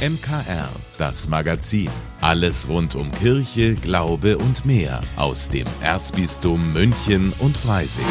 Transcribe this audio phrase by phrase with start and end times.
[0.00, 1.90] MKR, das Magazin.
[2.22, 8.06] Alles rund um Kirche, Glaube und mehr aus dem Erzbistum München und Freising.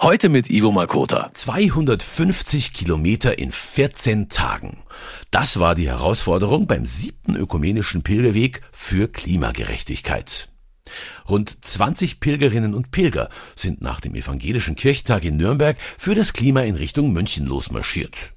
[0.00, 1.30] Heute mit Ivo Makota.
[1.32, 4.84] 250 Kilometer in 14 Tagen.
[5.32, 10.51] Das war die Herausforderung beim siebten ökumenischen Pilgerweg für Klimagerechtigkeit.
[11.28, 16.62] Rund 20 Pilgerinnen und Pilger sind nach dem evangelischen Kirchtag in Nürnberg für das Klima
[16.62, 18.34] in Richtung München losmarschiert.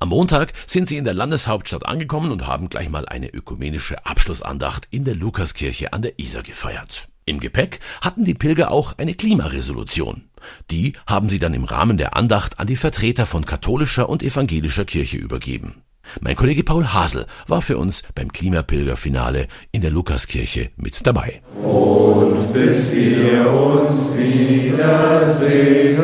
[0.00, 4.86] Am Montag sind sie in der Landeshauptstadt angekommen und haben gleich mal eine ökumenische Abschlussandacht
[4.90, 7.08] in der Lukaskirche an der Isar gefeiert.
[7.24, 10.30] Im Gepäck hatten die Pilger auch eine Klimaresolution.
[10.70, 14.84] Die haben sie dann im Rahmen der Andacht an die Vertreter von katholischer und evangelischer
[14.84, 15.82] Kirche übergeben.
[16.20, 21.40] Mein Kollege Paul Hasel war für uns beim Klimapilgerfinale in der Lukaskirche mit dabei.
[21.62, 25.98] Und bis wir uns wiedersehen,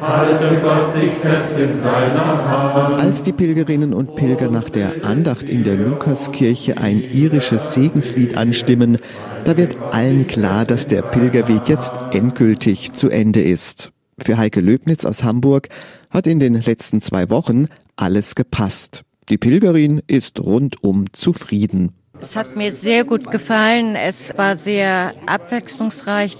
[0.00, 3.00] halte Gott dich fest in seiner Hand.
[3.00, 8.98] Als die Pilgerinnen und Pilger nach der Andacht in der Lukaskirche ein irisches Segenslied anstimmen,
[9.44, 13.92] da wird allen klar, dass der Pilgerweg jetzt endgültig zu Ende ist.
[14.18, 15.68] Für Heike Löbnitz aus Hamburg
[16.10, 19.04] hat in den letzten zwei Wochen alles gepasst.
[19.30, 21.92] Die Pilgerin ist rundum zufrieden.
[22.20, 23.94] Es hat mir sehr gut gefallen.
[23.94, 26.38] Es war sehr abwechslungsreich.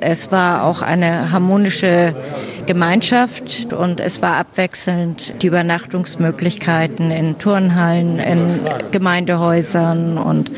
[0.00, 2.14] Es war auch eine harmonische
[2.64, 10.50] Gemeinschaft und es war abwechselnd die Übernachtungsmöglichkeiten in Turnhallen, in Gemeindehäusern und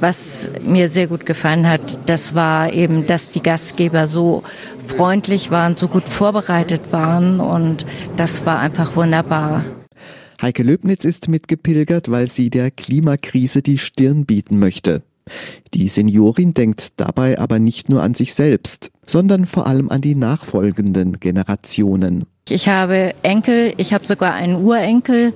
[0.00, 4.42] was mir sehr gut gefallen hat, das war eben, dass die Gastgeber so
[4.86, 7.84] freundlich waren, so gut vorbereitet waren und
[8.16, 9.62] das war einfach wunderbar.
[10.42, 15.02] Heike Löbnitz ist mitgepilgert, weil sie der Klimakrise die Stirn bieten möchte.
[15.74, 20.14] Die Seniorin denkt dabei aber nicht nur an sich selbst, sondern vor allem an die
[20.14, 22.24] nachfolgenden Generationen.
[22.48, 25.34] Ich habe Enkel, ich habe sogar einen Urenkel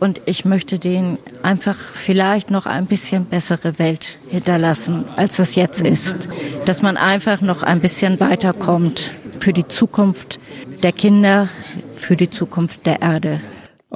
[0.00, 5.82] und ich möchte denen einfach vielleicht noch ein bisschen bessere Welt hinterlassen, als es jetzt
[5.82, 6.16] ist.
[6.64, 10.40] Dass man einfach noch ein bisschen weiterkommt für die Zukunft
[10.82, 11.48] der Kinder,
[11.94, 13.40] für die Zukunft der Erde.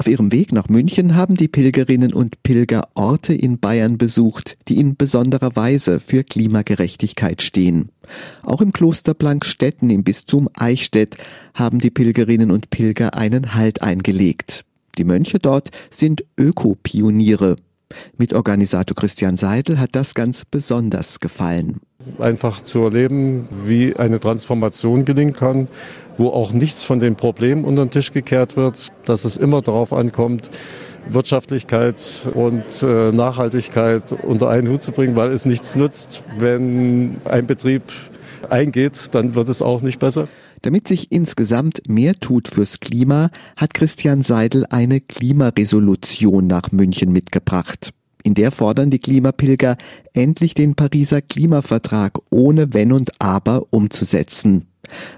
[0.00, 4.81] Auf ihrem Weg nach München haben die Pilgerinnen und Pilger Orte in Bayern besucht, die
[4.81, 7.91] in besonderer Weise für Klimagerechtigkeit stehen.
[8.43, 11.19] Auch im Kloster Blankstetten im Bistum Eichstätt
[11.53, 14.65] haben die Pilgerinnen und Pilger einen Halt eingelegt.
[14.97, 17.56] Die Mönche dort sind Ökopioniere.
[18.17, 21.81] Mit Organisator Christian Seidel hat das ganz besonders gefallen.
[22.19, 25.69] Einfach zu erleben, wie eine Transformation gelingen kann,
[26.20, 29.92] wo auch nichts von den Problemen unter den Tisch gekehrt wird, dass es immer darauf
[29.92, 30.50] ankommt,
[31.08, 37.47] Wirtschaftlichkeit und äh, Nachhaltigkeit unter einen Hut zu bringen, weil es nichts nützt, wenn ein
[37.47, 37.82] Betrieb
[38.50, 40.28] eingeht, dann wird es auch nicht besser.
[40.60, 47.94] Damit sich insgesamt mehr tut fürs Klima, hat Christian Seidel eine Klimaresolution nach München mitgebracht.
[48.22, 49.76] In der fordern die Klimapilger,
[50.12, 54.66] endlich den Pariser Klimavertrag ohne Wenn und Aber umzusetzen.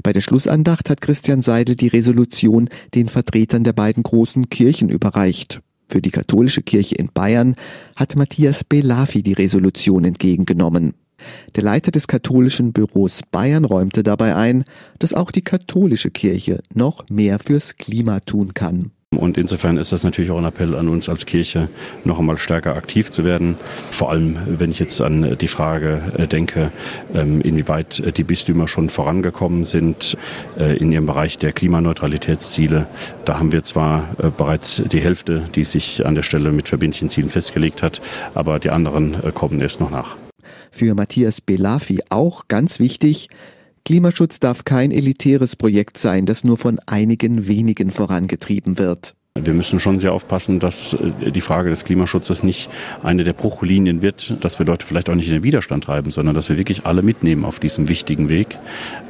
[0.02, 5.60] Bei der Schlussandacht hat Christian Seidel die Resolution den Vertretern der beiden großen Kirchen überreicht.
[5.88, 7.54] Für die katholische Kirche in Bayern
[7.96, 10.94] hat Matthias Belafi die Resolution entgegengenommen.
[11.54, 14.64] Der Leiter des katholischen Büros Bayern räumte dabei ein,
[14.98, 18.90] dass auch die katholische Kirche noch mehr fürs Klima tun kann.
[19.16, 21.68] Und insofern ist das natürlich auch ein Appell an uns als Kirche,
[22.04, 23.56] noch einmal stärker aktiv zu werden.
[23.90, 26.72] Vor allem, wenn ich jetzt an die Frage äh, denke,
[27.14, 30.16] ähm, inwieweit äh, die Bistümer schon vorangekommen sind
[30.58, 32.86] äh, in ihrem Bereich der Klimaneutralitätsziele.
[33.24, 37.28] Da haben wir zwar bereits die Hälfte, die sich an der Stelle mit verbindlichen Zielen
[37.30, 38.00] festgelegt hat,
[38.34, 40.16] aber die anderen kommen erst noch nach.
[40.70, 43.28] Für Matthias Belafi auch ganz wichtig,
[43.84, 49.14] Klimaschutz darf kein elitäres Projekt sein, das nur von einigen wenigen vorangetrieben wird.
[49.34, 52.68] Wir müssen schon sehr aufpassen, dass äh, die Frage des Klimaschutzes nicht
[53.02, 56.34] eine der Bruchlinien wird, dass wir Leute vielleicht auch nicht in den Widerstand treiben, sondern
[56.34, 58.58] dass wir wirklich alle mitnehmen auf diesem wichtigen Weg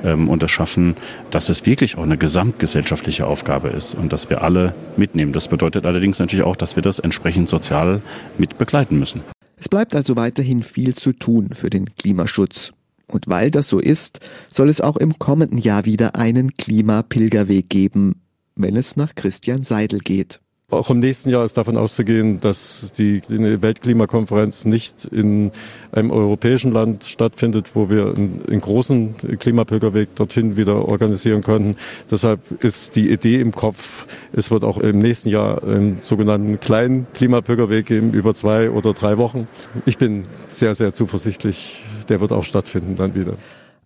[0.04, 0.96] ähm, und das schaffen,
[1.32, 5.32] dass es wirklich auch eine gesamtgesellschaftliche Aufgabe ist und dass wir alle mitnehmen.
[5.32, 8.00] Das bedeutet allerdings natürlich auch, dass wir das entsprechend sozial
[8.38, 9.22] mit begleiten müssen.
[9.56, 12.72] Es bleibt also weiterhin viel zu tun für den Klimaschutz.
[13.12, 18.22] Und weil das so ist, soll es auch im kommenden Jahr wieder einen Klimapilgerweg geben,
[18.56, 20.41] wenn es nach Christian Seidel geht.
[20.72, 25.52] Auch im nächsten Jahr ist davon auszugehen, dass die, Weltklimakonferenz nicht in
[25.92, 31.76] einem europäischen Land stattfindet, wo wir einen, einen großen Klimapilgerweg dorthin wieder organisieren können.
[32.10, 37.06] Deshalb ist die Idee im Kopf, es wird auch im nächsten Jahr einen sogenannten kleinen
[37.12, 39.48] Klimapilgerweg geben über zwei oder drei Wochen.
[39.84, 43.34] Ich bin sehr, sehr zuversichtlich, der wird auch stattfinden dann wieder.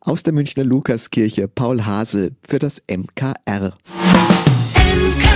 [0.01, 3.35] Aus der Münchner Lukaskirche Paul Hasel für das MKR.
[3.57, 5.36] MKR.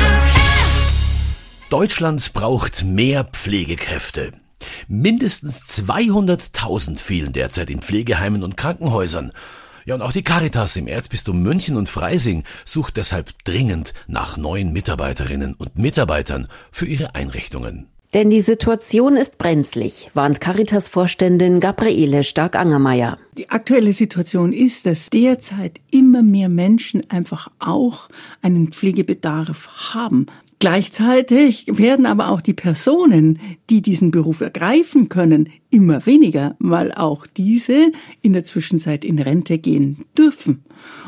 [1.70, 4.32] Deutschland braucht mehr Pflegekräfte.
[4.88, 9.30] Mindestens 200.000 fehlen derzeit in Pflegeheimen und Krankenhäusern.
[9.84, 14.72] Ja, und auch die Caritas im Erzbistum München und Freising sucht deshalb dringend nach neuen
[14.72, 17.86] Mitarbeiterinnen und Mitarbeitern für ihre Einrichtungen.
[18.14, 23.16] Denn die Situation ist brenzlig, warnt Caritas-Vorständin Gabriele Stark-Angermeier.
[23.38, 28.08] Die aktuelle Situation ist, dass derzeit immer mehr Menschen einfach auch
[28.42, 30.26] einen Pflegebedarf haben.
[30.60, 33.40] Gleichzeitig werden aber auch die Personen,
[33.70, 39.56] die diesen Beruf ergreifen können, immer weniger, weil auch diese in der Zwischenzeit in Rente
[39.56, 40.62] gehen dürfen.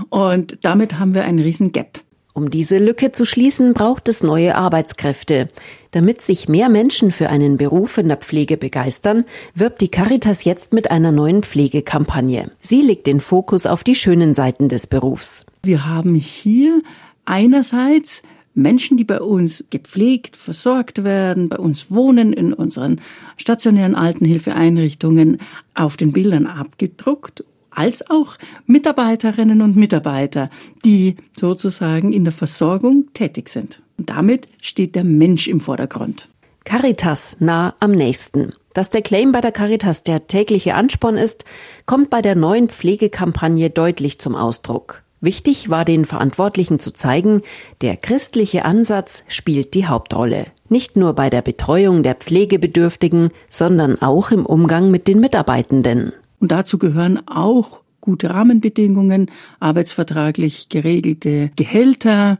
[0.08, 2.00] Und damit haben wir einen riesen Gap.
[2.32, 5.50] Um diese Lücke zu schließen, braucht es neue Arbeitskräfte.
[5.90, 10.72] Damit sich mehr Menschen für einen Beruf in der Pflege begeistern, wirbt die Caritas jetzt
[10.72, 12.50] mit einer neuen Pflegekampagne.
[12.62, 15.44] Sie legt den Fokus auf die schönen Seiten des Berufs.
[15.62, 16.80] Wir haben hier
[17.26, 18.22] einerseits
[18.54, 23.00] Menschen, die bei uns gepflegt, versorgt werden, bei uns wohnen, in unseren
[23.36, 25.38] stationären Altenhilfeeinrichtungen
[25.74, 27.44] auf den Bildern abgedruckt
[27.74, 30.50] als auch Mitarbeiterinnen und Mitarbeiter,
[30.84, 33.80] die sozusagen in der Versorgung tätig sind.
[33.96, 36.28] Und damit steht der Mensch im Vordergrund.
[36.64, 38.52] Caritas nah am nächsten.
[38.74, 41.44] Dass der Claim bei der Caritas der tägliche Ansporn ist,
[41.86, 45.02] kommt bei der neuen Pflegekampagne deutlich zum Ausdruck.
[45.22, 47.42] Wichtig war den Verantwortlichen zu zeigen,
[47.80, 50.46] der christliche Ansatz spielt die Hauptrolle.
[50.68, 56.12] Nicht nur bei der Betreuung der Pflegebedürftigen, sondern auch im Umgang mit den Mitarbeitenden.
[56.40, 59.30] Und dazu gehören auch gute Rahmenbedingungen,
[59.60, 62.36] arbeitsvertraglich geregelte Gehälter,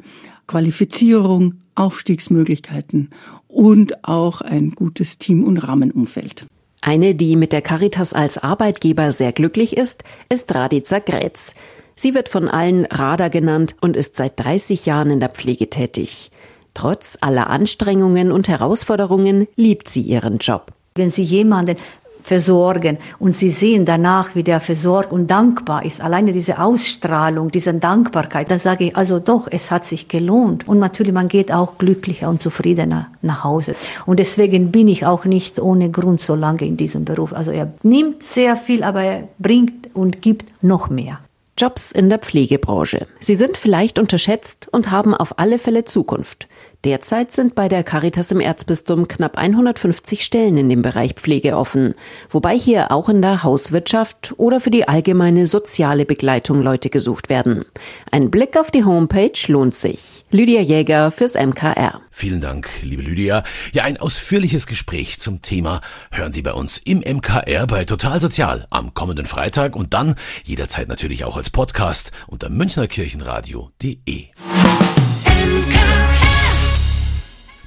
[0.49, 3.11] Qualifizierung, Aufstiegsmöglichkeiten
[3.47, 6.47] und auch ein gutes Team- und Rahmenumfeld.
[6.81, 11.55] Eine, die mit der Caritas als Arbeitgeber sehr glücklich ist, ist Radica Grätz.
[11.97, 16.31] Sie wird von allen Rada genannt und ist seit 30 Jahren in der Pflege tätig.
[16.75, 20.73] Trotz aller Anstrengungen und Herausforderungen liebt sie ihren Job.
[20.95, 21.77] Wenn Sie jemanden
[22.23, 26.01] versorgen und sie sehen danach, wie der versorgt und dankbar ist.
[26.01, 30.67] Alleine diese Ausstrahlung, diese Dankbarkeit, da sage ich, also doch, es hat sich gelohnt.
[30.69, 33.75] Und natürlich, man geht auch glücklicher und zufriedener nach Hause.
[34.07, 37.33] Und deswegen bin ich auch nicht ohne Grund so lange in diesem Beruf.
[37.33, 41.19] Also er nimmt sehr viel, aber er bringt und gibt noch mehr.
[41.63, 43.07] Jobs in der Pflegebranche.
[43.21, 46.49] Sie sind vielleicht unterschätzt und haben auf alle Fälle Zukunft.
[46.85, 51.95] Derzeit sind bei der Caritas im Erzbistum knapp 150 Stellen in dem Bereich Pflege offen,
[52.29, 57.65] wobei hier auch in der Hauswirtschaft oder für die allgemeine soziale Begleitung Leute gesucht werden.
[58.11, 60.25] Ein Blick auf die Homepage lohnt sich.
[60.33, 62.01] Lydia Jäger fürs MKR.
[62.11, 63.45] Vielen Dank, liebe Lydia.
[63.73, 68.67] Ja, ein ausführliches Gespräch zum Thema hören Sie bei uns im MKR bei Total Sozial
[68.71, 74.31] am kommenden Freitag und dann jederzeit natürlich auch als Podcast unter münchnerkirchenradio.de.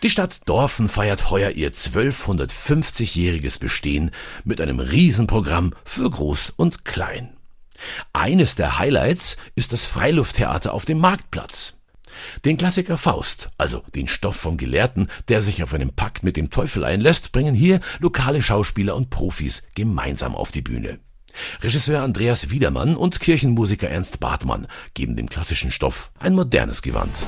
[0.05, 4.11] Die Stadt Dorfen feiert heuer ihr 1250-jähriges Bestehen
[4.43, 7.35] mit einem Riesenprogramm für Groß und Klein.
[8.13, 11.79] Eines der Highlights ist das Freilufttheater auf dem Marktplatz.
[12.45, 16.51] Den Klassiker Faust, also den Stoff vom Gelehrten, der sich auf einen Pakt mit dem
[16.51, 20.99] Teufel einlässt, bringen hier lokale Schauspieler und Profis gemeinsam auf die Bühne.
[21.63, 27.25] Regisseur Andreas Wiedermann und Kirchenmusiker Ernst Bartmann geben dem klassischen Stoff ein modernes Gewand.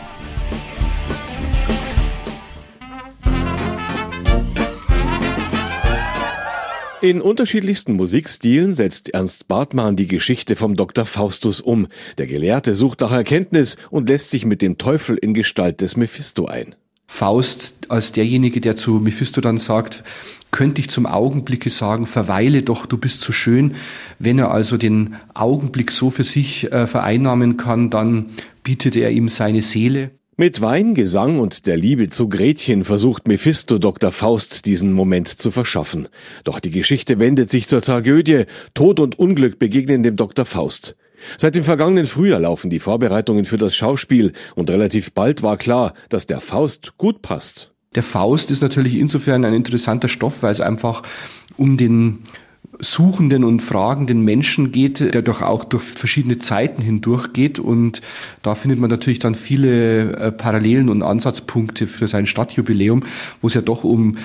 [7.00, 11.06] In unterschiedlichsten Musikstilen setzt Ernst Bartmann die Geschichte vom Dr.
[11.06, 11.88] Faustus um.
[12.18, 16.48] Der Gelehrte sucht nach Erkenntnis und lässt sich mit dem Teufel in Gestalt des Mephisto
[16.48, 16.74] ein.
[17.06, 20.04] Faust als derjenige, der zu Mephisto dann sagt,
[20.50, 23.76] könnte ich zum Augenblicke sagen, verweile doch, du bist so schön.
[24.18, 28.32] Wenn er also den Augenblick so für sich äh, vereinnahmen kann, dann
[28.64, 30.12] bietet er ihm seine Seele.
[30.40, 34.12] Mit Wein, Gesang und der Liebe zu Gretchen versucht Mephisto Dr.
[34.12, 36.10] Faust diesen Moment zu verschaffen.
[36.44, 38.44] Doch die Geschichte wendet sich zur Tragödie.
[38.76, 40.46] Tod und Unglück begegnen dem Dr.
[40.46, 40.96] Faust.
[41.40, 45.96] Seit dem vergangenen Frühjahr laufen die Vorbereitungen für das Schauspiel und relativ bald war klar,
[46.10, 47.74] dass der Faust gut passt.
[47.96, 51.02] Der Faust ist natürlich insofern ein interessanter Stoff, weil es einfach
[51.58, 52.20] um den
[52.80, 57.60] suchenden und fragenden Menschen geht, der doch auch durch verschiedene Zeiten hindurch geht.
[57.60, 58.02] Und
[58.42, 63.04] da findet man natürlich dann viele äh, Parallelen und Ansatzpunkte für sein Stadtjubiläum,
[63.42, 64.18] wo es ja doch um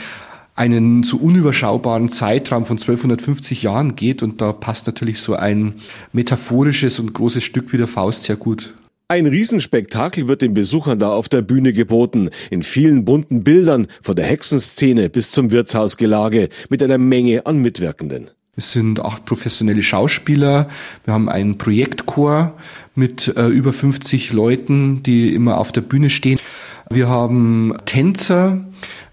[0.55, 4.23] einen so unüberschaubaren Zeitraum von 1250 Jahren geht.
[4.23, 5.75] Und da passt natürlich so ein
[6.13, 8.75] metaphorisches und großes Stück wie der Faust sehr gut.
[9.09, 14.17] Ein Riesenspektakel wird den Besuchern da auf der Bühne geboten, in vielen bunten Bildern, von
[14.17, 18.31] der Hexenszene bis zum Wirtshausgelage, mit einer Menge an Mitwirkenden.
[18.55, 20.69] Es sind acht professionelle Schauspieler.
[21.07, 22.53] Wir haben einen Projektchor
[22.95, 26.39] mit äh, über 50 Leuten, die immer auf der Bühne stehen.
[26.91, 28.61] Wir haben Tänzer,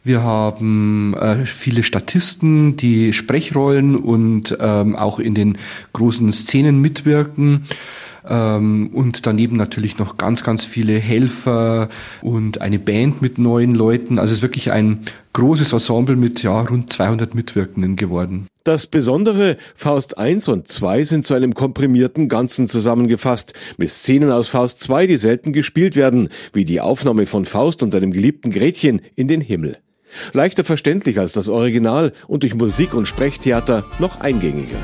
[0.04, 5.58] wir haben äh, viele Statisten, die Sprechrollen und ähm, auch in den
[5.94, 7.64] großen Szenen mitwirken.
[8.28, 11.88] Ähm, und daneben natürlich noch ganz, ganz viele Helfer
[12.22, 14.20] und eine Band mit neuen Leuten.
[14.20, 18.48] Also es ist wirklich ein großes Ensemble mit ja, rund 200 Mitwirkenden geworden.
[18.70, 24.48] Das Besondere, Faust 1 und 2 sind zu einem komprimierten Ganzen zusammengefasst, mit Szenen aus
[24.48, 29.02] Faust 2, die selten gespielt werden, wie die Aufnahme von Faust und seinem geliebten Gretchen
[29.16, 29.80] in den Himmel.
[30.34, 34.78] Leichter verständlich als das Original und durch Musik und Sprechtheater noch eingängiger.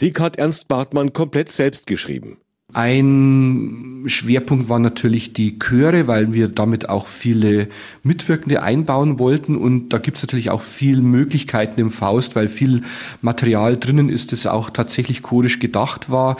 [0.00, 2.38] Musik hat Ernst Bartmann komplett selbst geschrieben.
[2.72, 7.68] Ein Schwerpunkt war natürlich die Chöre, weil wir damit auch viele
[8.02, 9.56] Mitwirkende einbauen wollten.
[9.56, 12.80] Und da gibt es natürlich auch viel Möglichkeiten im Faust, weil viel
[13.20, 16.38] Material drinnen ist, das auch tatsächlich chorisch gedacht war.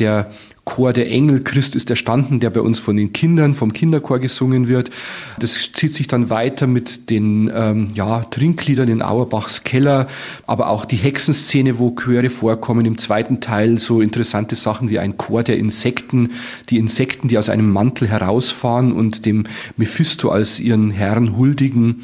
[0.00, 0.32] Der
[0.66, 4.66] Chor der Engel, Christ ist erstanden, der bei uns von den Kindern, vom Kinderchor gesungen
[4.66, 4.90] wird.
[5.38, 10.08] Das zieht sich dann weiter mit den ähm, ja, Trinkliedern in Auerbachs Keller,
[10.44, 12.84] aber auch die Hexenszene, wo Chöre vorkommen.
[12.84, 16.32] Im zweiten Teil so interessante Sachen wie ein Chor der Insekten,
[16.68, 19.44] die Insekten, die aus einem Mantel herausfahren und dem
[19.76, 22.02] Mephisto als ihren Herrn huldigen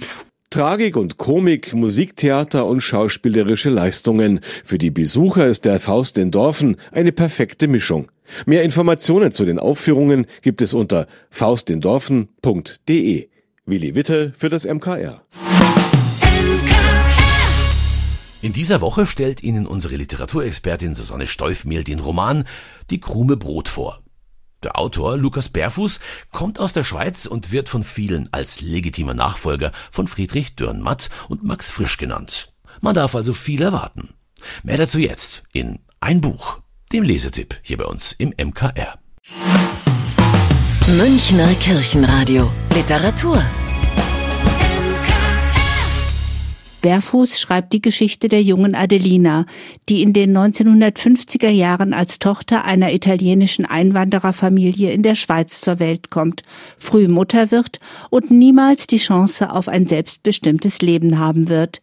[0.53, 4.41] Tragik und Komik, Musiktheater und schauspielerische Leistungen.
[4.65, 8.11] Für die Besucher ist der Faust in Dorfen eine perfekte Mischung.
[8.45, 13.31] Mehr Informationen zu den Aufführungen gibt es unter faustindorfen.de.
[13.65, 15.23] Willi Witte für das MKR.
[18.43, 22.45] In dieser Woche stellt Ihnen unsere Literaturexpertin Susanne Steufmehl den Roman
[22.91, 24.02] Die Krume Brot vor.
[24.63, 26.01] Der Autor Lukas Berfuß
[26.31, 31.43] kommt aus der Schweiz und wird von vielen als legitimer Nachfolger von Friedrich Dürrenmatt und
[31.43, 32.53] Max Frisch genannt.
[32.81, 34.11] Man darf also viel erwarten.
[34.63, 36.59] Mehr dazu jetzt in Ein Buch
[36.93, 38.99] dem Lesetipp hier bei uns im MKR.
[40.87, 43.43] Münchner Kirchenradio Literatur
[46.83, 49.47] Berfuß schreibt die Geschichte der jungen Adelina,
[49.89, 56.11] die in den 1950er Jahren als Tochter einer italienischen Einwandererfamilie in der Schweiz zur Welt
[56.11, 56.43] kommt,
[56.77, 61.81] früh Mutter wird und niemals die Chance auf ein selbstbestimmtes Leben haben wird.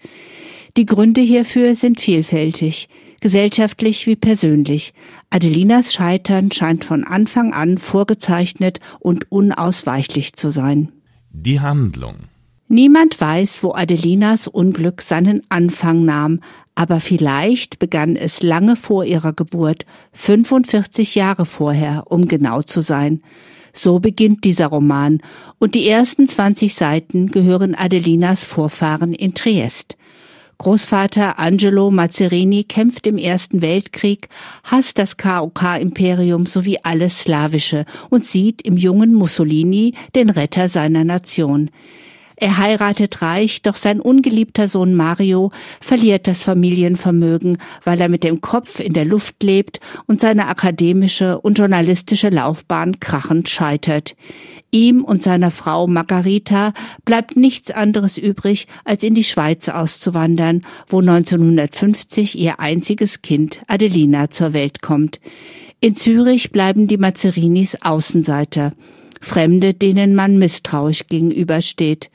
[0.77, 2.89] Die Gründe hierfür sind vielfältig
[3.19, 4.93] gesellschaftlich wie persönlich.
[5.29, 10.91] Adelinas Scheitern scheint von Anfang an vorgezeichnet und unausweichlich zu sein.
[11.31, 12.15] Die Handlung.
[12.71, 16.39] Niemand weiß, wo Adelinas Unglück seinen Anfang nahm,
[16.75, 23.23] aber vielleicht begann es lange vor ihrer Geburt, 45 Jahre vorher, um genau zu sein.
[23.73, 25.19] So beginnt dieser Roman,
[25.57, 29.97] und die ersten 20 Seiten gehören Adelinas Vorfahren in Triest.
[30.59, 34.29] Großvater Angelo Mazzarini kämpft im Ersten Weltkrieg,
[34.63, 41.71] hasst das KOK-Imperium sowie alles Slawische und sieht im jungen Mussolini den Retter seiner Nation.
[42.41, 48.39] Er heiratet reich, doch sein ungeliebter Sohn Mario verliert das Familienvermögen, weil er mit dem
[48.39, 54.15] Kopf in der Luft lebt und seine akademische und journalistische Laufbahn krachend scheitert.
[54.71, 56.71] Ihm und seiner Frau Margarita
[57.03, 64.29] bleibt nichts anderes übrig, als in die Schweiz auszuwandern, wo 1950 ihr einziges Kind Adelina
[64.29, 65.19] zur Welt kommt.
[65.81, 68.71] In Zürich bleiben die Mazzerinis Außenseiter.
[69.19, 72.09] Fremde, denen man misstrauisch gegenübersteht.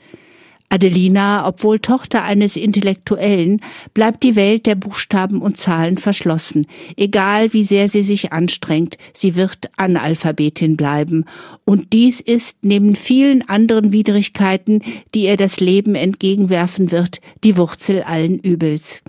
[0.69, 3.61] Adelina, obwohl Tochter eines Intellektuellen,
[3.93, 6.65] bleibt die Welt der Buchstaben und Zahlen verschlossen.
[6.97, 11.25] Egal wie sehr sie sich anstrengt, sie wird Analphabetin bleiben.
[11.65, 14.81] Und dies ist neben vielen anderen Widrigkeiten,
[15.13, 19.03] die ihr das Leben entgegenwerfen wird, die Wurzel allen Übels.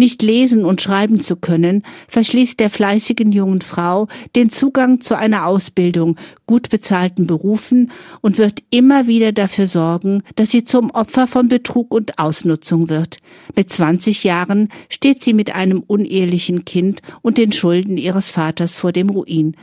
[0.00, 5.44] Nicht lesen und schreiben zu können, verschließt der fleißigen jungen Frau den Zugang zu einer
[5.44, 7.90] Ausbildung, gut bezahlten Berufen
[8.20, 13.16] und wird immer wieder dafür sorgen, dass sie zum Opfer von Betrug und Ausnutzung wird.
[13.56, 18.92] Mit 20 Jahren steht sie mit einem unehelichen Kind und den Schulden ihres Vaters vor
[18.92, 19.56] dem Ruin.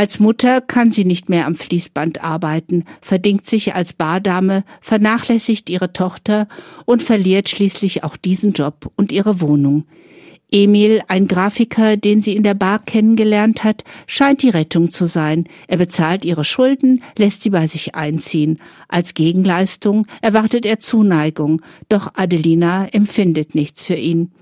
[0.00, 5.92] Als Mutter kann sie nicht mehr am Fließband arbeiten, verdingt sich als Bardame, vernachlässigt ihre
[5.92, 6.48] Tochter
[6.86, 9.84] und verliert schließlich auch diesen Job und ihre Wohnung.
[10.50, 15.44] Emil, ein Grafiker, den sie in der Bar kennengelernt hat, scheint die Rettung zu sein.
[15.68, 18.58] Er bezahlt ihre Schulden, lässt sie bei sich einziehen.
[18.88, 24.32] Als Gegenleistung erwartet er Zuneigung, doch Adelina empfindet nichts für ihn.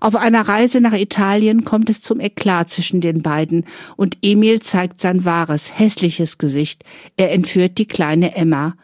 [0.00, 3.64] Auf einer Reise nach Italien kommt es zum Eklat zwischen den beiden
[3.96, 6.84] und Emil zeigt sein wahres, hässliches Gesicht.
[7.16, 8.74] Er entführt die kleine Emma.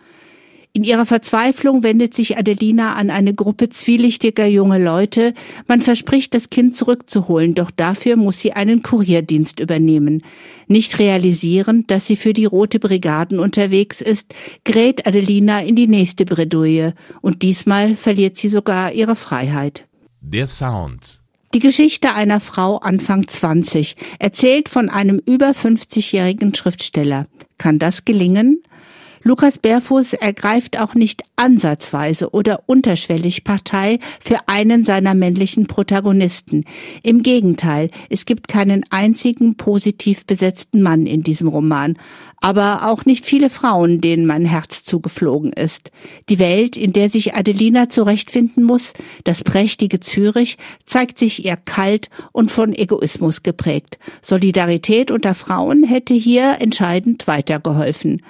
[0.76, 5.32] In ihrer Verzweiflung wendet sich Adelina an eine Gruppe zwielichtiger junge Leute.
[5.68, 10.24] Man verspricht, das Kind zurückzuholen, doch dafür muss sie einen Kurierdienst übernehmen.
[10.66, 16.24] Nicht realisierend, dass sie für die Rote Brigaden unterwegs ist, gerät Adelina in die nächste
[16.24, 19.84] Bredouille und diesmal verliert sie sogar ihre Freiheit.
[20.26, 21.20] Der Sound.
[21.52, 27.26] Die Geschichte einer Frau Anfang 20, erzählt von einem über 50-jährigen Schriftsteller.
[27.58, 28.62] Kann das gelingen?
[29.26, 36.66] Lukas Bärfuß ergreift auch nicht ansatzweise oder unterschwellig Partei für einen seiner männlichen Protagonisten.
[37.02, 41.96] Im Gegenteil, es gibt keinen einzigen positiv besetzten Mann in diesem Roman,
[42.42, 45.90] aber auch nicht viele Frauen, denen mein Herz zugeflogen ist.
[46.28, 48.92] Die Welt, in der sich Adelina zurechtfinden muss,
[49.24, 53.98] das prächtige Zürich, zeigt sich ihr kalt und von Egoismus geprägt.
[54.20, 58.20] Solidarität unter Frauen hätte hier entscheidend weitergeholfen.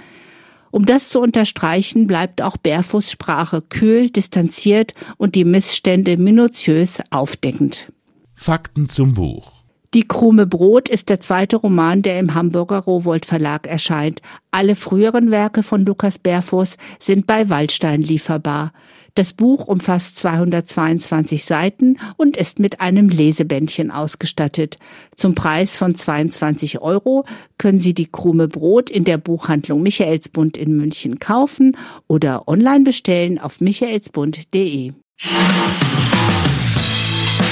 [0.74, 7.92] Um das zu unterstreichen, bleibt auch Berfuß Sprache kühl, distanziert und die Missstände minutiös aufdeckend.
[8.34, 9.52] Fakten zum Buch.
[9.94, 14.20] Die Krume Brot ist der zweite Roman, der im Hamburger Rowold Verlag erscheint.
[14.50, 18.72] Alle früheren Werke von Lukas Berfuß sind bei Waldstein lieferbar.
[19.14, 24.76] Das Buch umfasst 222 Seiten und ist mit einem Lesebändchen ausgestattet.
[25.14, 27.24] Zum Preis von 22 Euro
[27.56, 31.76] können Sie die Krume Brot in der Buchhandlung Michaelsbund in München kaufen
[32.08, 34.92] oder online bestellen auf michaelsbund.de.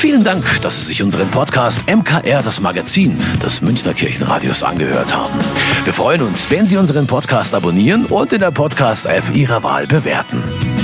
[0.00, 5.38] Vielen Dank, dass Sie sich unseren Podcast MKR, das Magazin des Münchner Kirchenradios, angehört haben.
[5.85, 10.42] Wir freuen uns, wenn Sie unseren Podcast abonnieren und in der Podcast-App Ihrer Wahl bewerten.